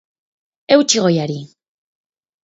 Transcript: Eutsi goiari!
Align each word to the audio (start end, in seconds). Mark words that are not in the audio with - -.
Eutsi 0.75 1.03
goiari! 1.03 1.39